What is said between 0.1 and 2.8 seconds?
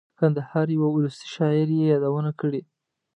کندهار یوه اولسي شاعر یې یادونه کړې.